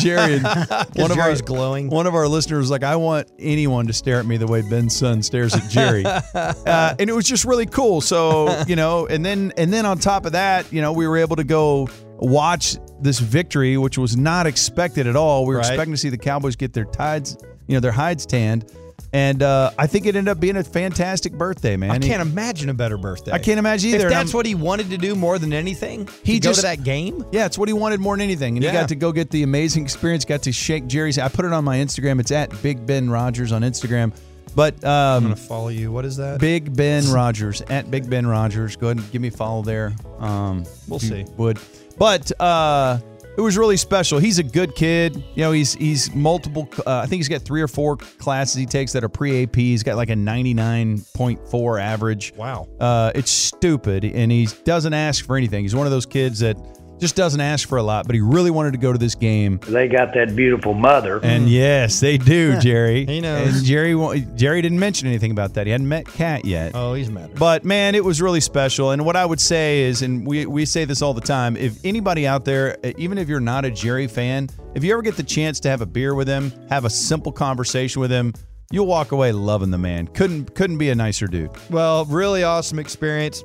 Jerry. 0.00 0.34
And 0.34 0.42
one 0.96 1.10
of 1.10 1.16
Jerry's 1.16 1.40
our, 1.40 1.46
glowing. 1.46 1.88
One 1.88 2.06
of 2.06 2.14
our 2.14 2.28
listeners 2.28 2.60
was 2.60 2.70
like, 2.70 2.84
I 2.84 2.96
want 2.96 3.30
anyone 3.38 3.86
to 3.86 3.92
stare 3.92 4.18
at 4.18 4.26
me 4.26 4.36
the 4.36 4.46
way 4.46 4.62
Ben's 4.62 4.94
son 4.94 5.22
stares 5.22 5.54
at 5.54 5.68
Jerry. 5.70 6.04
uh, 6.34 6.94
and 6.98 7.08
it 7.08 7.14
was 7.14 7.26
just 7.26 7.44
really 7.44 7.66
cool. 7.66 8.00
So, 8.00 8.62
you 8.66 8.76
know, 8.76 9.06
and 9.06 9.24
then 9.24 9.52
and 9.56 9.72
then 9.72 9.86
on 9.86 9.98
top 9.98 10.26
of 10.26 10.32
that, 10.32 10.70
you 10.72 10.82
know, 10.82 10.92
we 10.92 11.08
were 11.08 11.16
able 11.16 11.36
to 11.36 11.44
go 11.44 11.88
watch 12.16 12.76
this 13.00 13.18
victory, 13.18 13.76
which 13.78 13.96
was 13.96 14.16
not 14.16 14.46
expected 14.46 15.06
at 15.06 15.16
all. 15.16 15.46
We 15.46 15.54
were 15.54 15.60
Right. 15.60 15.68
expecting 15.68 15.92
to 15.94 15.98
see 15.98 16.10
the 16.10 16.18
Cowboys 16.18 16.56
get 16.56 16.72
their 16.72 16.84
tides, 16.84 17.36
you 17.66 17.74
know, 17.74 17.80
their 17.80 17.92
hides 17.92 18.26
tanned. 18.26 18.70
And 19.12 19.42
uh, 19.42 19.70
I 19.78 19.86
think 19.86 20.04
it 20.06 20.16
ended 20.16 20.30
up 20.30 20.38
being 20.38 20.56
a 20.56 20.64
fantastic 20.64 21.32
birthday, 21.32 21.76
man. 21.76 21.90
I 21.90 21.98
can't 21.98 22.20
imagine 22.20 22.68
a 22.68 22.74
better 22.74 22.98
birthday. 22.98 23.32
I 23.32 23.38
can't 23.38 23.58
imagine 23.58 23.94
either. 23.94 24.06
If 24.06 24.12
that's 24.12 24.34
what 24.34 24.44
he 24.44 24.54
wanted 24.54 24.90
to 24.90 24.98
do 24.98 25.14
more 25.14 25.38
than 25.38 25.52
anything, 25.52 26.08
He 26.22 26.34
to 26.34 26.40
go 26.40 26.50
just- 26.50 26.60
to 26.60 26.66
that 26.66 26.84
game. 26.84 27.24
Yeah, 27.32 27.46
it's 27.46 27.56
what 27.56 27.68
he 27.68 27.72
wanted 27.72 28.00
more 28.00 28.14
than 28.16 28.22
anything. 28.22 28.56
And 28.56 28.64
he 28.64 28.70
got 28.70 28.88
to 28.90 28.94
go 28.96 29.12
get 29.12 29.30
the 29.30 29.42
amazing 29.44 29.82
experience, 29.84 30.24
got 30.24 30.42
to 30.42 30.52
shake 30.52 30.86
Jerry's. 30.86 31.18
I 31.18 31.28
put 31.28 31.44
it 31.44 31.52
on 31.52 31.64
my 31.64 31.78
Instagram. 31.78 32.20
It's 32.20 32.32
at 32.32 32.62
Big 32.62 32.86
Ben 32.86 33.08
Rogers 33.08 33.52
on 33.52 33.62
Instagram. 33.62 34.12
But 34.54 34.84
I'm 34.84 35.18
um, 35.18 35.22
gonna 35.24 35.36
follow 35.36 35.68
you. 35.68 35.92
What 35.92 36.04
is 36.04 36.16
that? 36.16 36.40
Big 36.40 36.74
Ben 36.74 37.08
Rogers 37.12 37.60
at 37.62 37.90
Big 37.90 38.10
Ben 38.10 38.26
Rogers. 38.26 38.76
Go 38.76 38.88
ahead 38.88 38.96
and 38.98 39.12
give 39.12 39.22
me 39.22 39.28
a 39.28 39.30
follow 39.30 39.62
there. 39.62 39.94
Um, 40.18 40.64
We'll 40.88 40.98
see. 40.98 41.24
Would, 41.36 41.58
but 41.96 42.32
uh, 42.40 42.98
it 43.38 43.40
was 43.40 43.56
really 43.56 43.76
special. 43.76 44.18
He's 44.18 44.40
a 44.40 44.42
good 44.42 44.74
kid. 44.74 45.14
You 45.36 45.42
know, 45.42 45.52
he's 45.52 45.74
he's 45.74 46.12
multiple. 46.12 46.68
Uh, 46.84 46.98
I 46.98 47.06
think 47.06 47.20
he's 47.20 47.28
got 47.28 47.42
three 47.42 47.62
or 47.62 47.68
four 47.68 47.96
classes 47.96 48.56
he 48.56 48.66
takes 48.66 48.92
that 48.92 49.04
are 49.04 49.08
pre 49.08 49.44
AP. 49.44 49.54
He's 49.54 49.84
got 49.84 49.96
like 49.96 50.10
a 50.10 50.16
ninety 50.16 50.54
nine 50.54 51.04
point 51.14 51.38
four 51.48 51.78
average. 51.78 52.34
Wow. 52.34 52.66
Uh, 52.80 53.12
it's 53.14 53.30
stupid, 53.30 54.04
and 54.04 54.32
he 54.32 54.48
doesn't 54.64 54.92
ask 54.92 55.24
for 55.24 55.36
anything. 55.36 55.62
He's 55.62 55.76
one 55.76 55.86
of 55.86 55.92
those 55.92 56.04
kids 56.04 56.40
that 56.40 56.56
just 56.98 57.16
doesn't 57.16 57.40
ask 57.40 57.68
for 57.68 57.78
a 57.78 57.82
lot, 57.82 58.06
but 58.06 58.14
he 58.14 58.20
really 58.20 58.50
wanted 58.50 58.72
to 58.72 58.78
go 58.78 58.92
to 58.92 58.98
this 58.98 59.14
game. 59.14 59.60
They 59.66 59.88
got 59.88 60.14
that 60.14 60.34
beautiful 60.34 60.74
mother. 60.74 61.20
And 61.22 61.48
yes, 61.48 62.00
they 62.00 62.18
do, 62.18 62.58
Jerry. 62.60 63.06
He 63.06 63.20
knows. 63.20 63.56
And 63.56 63.64
Jerry, 63.64 64.20
Jerry 64.34 64.62
didn't 64.62 64.78
mention 64.78 65.08
anything 65.08 65.30
about 65.30 65.54
that. 65.54 65.66
He 65.66 65.72
hadn't 65.72 65.88
met 65.88 66.06
Kat 66.06 66.44
yet. 66.44 66.72
Oh, 66.74 66.94
he's 66.94 67.10
mad. 67.10 67.34
But 67.38 67.64
man, 67.64 67.94
it 67.94 68.04
was 68.04 68.20
really 68.20 68.40
special. 68.40 68.90
And 68.90 69.04
what 69.04 69.16
I 69.16 69.24
would 69.24 69.40
say 69.40 69.82
is, 69.82 70.02
and 70.02 70.26
we, 70.26 70.46
we 70.46 70.64
say 70.64 70.84
this 70.84 71.02
all 71.02 71.14
the 71.14 71.20
time, 71.20 71.56
if 71.56 71.84
anybody 71.84 72.26
out 72.26 72.44
there, 72.44 72.78
uh, 72.84 72.92
even 72.96 73.18
if 73.18 73.28
you're 73.28 73.40
not 73.40 73.64
a 73.64 73.70
Jerry 73.70 74.06
fan, 74.06 74.48
if 74.74 74.84
you 74.84 74.92
ever 74.92 75.02
get 75.02 75.16
the 75.16 75.22
chance 75.22 75.60
to 75.60 75.68
have 75.68 75.80
a 75.80 75.86
beer 75.86 76.14
with 76.14 76.28
him, 76.28 76.52
have 76.68 76.84
a 76.84 76.90
simple 76.90 77.32
conversation 77.32 78.00
with 78.00 78.10
him, 78.10 78.32
you'll 78.70 78.86
walk 78.86 79.12
away 79.12 79.32
loving 79.32 79.70
the 79.70 79.78
man. 79.78 80.06
Couldn't 80.08 80.54
couldn't 80.54 80.78
be 80.78 80.90
a 80.90 80.94
nicer 80.94 81.26
dude. 81.26 81.50
Well, 81.70 82.04
really 82.04 82.44
awesome 82.44 82.78
experience. 82.78 83.44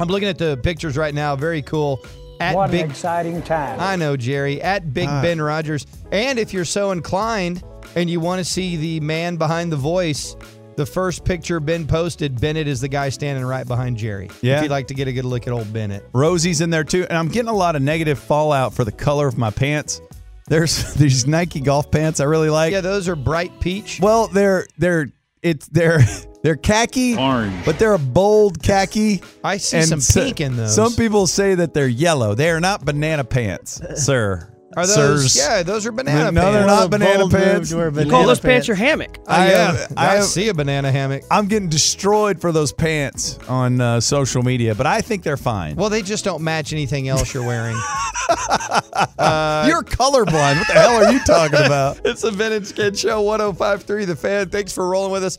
I'm 0.00 0.08
looking 0.08 0.28
at 0.28 0.38
the 0.38 0.56
pictures 0.56 0.96
right 0.96 1.14
now. 1.14 1.36
Very 1.36 1.62
cool. 1.62 2.04
At 2.40 2.54
What 2.56 2.70
Big, 2.70 2.82
an 2.84 2.90
exciting 2.90 3.42
time. 3.42 3.78
I 3.80 3.96
know 3.96 4.16
Jerry 4.16 4.60
at 4.60 4.92
Big 4.92 5.08
Ah. 5.08 5.22
Ben 5.22 5.40
Rogers. 5.40 5.86
And 6.12 6.38
if 6.38 6.52
you're 6.52 6.64
so 6.64 6.90
inclined 6.90 7.62
and 7.96 8.10
you 8.10 8.20
want 8.20 8.38
to 8.40 8.44
see 8.44 8.76
the 8.76 9.00
man 9.00 9.36
behind 9.36 9.70
the 9.72 9.76
voice, 9.76 10.36
the 10.76 10.84
first 10.86 11.24
picture 11.24 11.60
Ben 11.60 11.86
posted, 11.86 12.40
Bennett 12.40 12.66
is 12.66 12.80
the 12.80 12.88
guy 12.88 13.08
standing 13.08 13.44
right 13.44 13.66
behind 13.66 13.96
Jerry. 13.96 14.28
Yeah. 14.42 14.56
If 14.56 14.62
you'd 14.64 14.70
like 14.72 14.88
to 14.88 14.94
get 14.94 15.06
a 15.06 15.12
good 15.12 15.24
look 15.24 15.46
at 15.46 15.52
old 15.52 15.72
Bennett. 15.72 16.04
Rosie's 16.12 16.60
in 16.60 16.70
there 16.70 16.82
too, 16.84 17.06
and 17.08 17.16
I'm 17.16 17.28
getting 17.28 17.48
a 17.48 17.54
lot 17.54 17.76
of 17.76 17.82
negative 17.82 18.18
fallout 18.18 18.74
for 18.74 18.84
the 18.84 18.92
color 18.92 19.28
of 19.28 19.38
my 19.38 19.50
pants. 19.50 20.00
There's 20.48 20.92
these 20.96 21.26
Nike 21.26 21.60
golf 21.60 21.90
pants 21.90 22.18
I 22.20 22.24
really 22.24 22.50
like. 22.50 22.72
Yeah, 22.72 22.80
those 22.80 23.08
are 23.08 23.16
bright 23.16 23.60
peach. 23.60 24.00
Well, 24.00 24.26
they're 24.26 24.66
they're 24.76 25.06
it's 25.42 25.68
they're 25.68 26.00
they're 26.44 26.56
khaki, 26.56 27.16
Orange. 27.16 27.64
but 27.64 27.78
they're 27.78 27.94
a 27.94 27.98
bold 27.98 28.62
khaki. 28.62 29.22
I 29.42 29.56
see 29.56 29.80
some 29.82 30.00
so- 30.00 30.20
pink 30.22 30.40
in 30.42 30.56
those. 30.56 30.74
Some 30.74 30.92
people 30.92 31.26
say 31.26 31.54
that 31.54 31.72
they're 31.72 31.88
yellow. 31.88 32.34
They 32.34 32.50
are 32.50 32.60
not 32.60 32.84
banana 32.84 33.24
pants, 33.24 33.80
sir. 34.04 34.50
are 34.76 34.86
those? 34.86 34.94
Sirs. 35.32 35.36
Yeah, 35.36 35.62
those 35.62 35.86
are 35.86 35.92
banana 35.92 36.24
pants? 36.24 36.34
no, 36.34 36.52
they're 36.52 36.66
not 36.66 36.90
banana 36.90 37.28
pants. 37.28 37.70
You 37.70 38.10
call 38.10 38.26
those 38.26 38.40
pants 38.40 38.68
your 38.68 38.76
hammock. 38.76 39.18
I, 39.26 39.44
I, 39.46 39.48
yeah, 39.48 39.86
am- 39.88 39.94
I 39.96 40.16
I 40.18 40.20
see 40.20 40.48
a 40.50 40.54
banana 40.54 40.92
hammock. 40.92 41.22
I'm 41.30 41.46
getting 41.46 41.70
destroyed 41.70 42.40
for 42.42 42.52
those 42.52 42.72
pants 42.72 43.38
on 43.48 43.80
uh, 43.80 44.00
social 44.00 44.42
media, 44.42 44.74
but 44.74 44.86
I 44.86 45.00
think 45.00 45.22
they're 45.22 45.38
fine. 45.38 45.76
Well, 45.76 45.88
they 45.88 46.02
just 46.02 46.26
don't 46.26 46.42
match 46.42 46.74
anything 46.74 47.08
else 47.08 47.32
you're 47.32 47.46
wearing. 47.46 47.76
You're 48.28 49.82
colorblind. 49.82 50.58
What 50.58 50.66
the 50.66 50.74
hell 50.74 51.04
are 51.04 51.12
you 51.12 51.20
talking 51.20 51.60
about? 51.64 52.00
it's 52.04 52.22
the 52.22 52.30
vintage 52.30 52.68
kid 52.74 52.96
Skid 52.96 52.98
Show 52.98 53.22
1053 53.22 54.04
The 54.06 54.16
Fan. 54.16 54.48
Thanks 54.50 54.72
for 54.72 54.88
rolling 54.88 55.12
with 55.12 55.24
us. 55.24 55.38